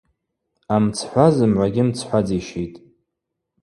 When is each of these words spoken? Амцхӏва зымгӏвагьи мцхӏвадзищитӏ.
Амцхӏва 0.75 1.25
зымгӏвагьи 1.35 1.83
мцхӏвадзищитӏ. 1.87 2.77